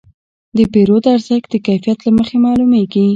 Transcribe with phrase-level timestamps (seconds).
[0.57, 3.05] د پیرود ارزښت د کیفیت له مخې معلومېږي.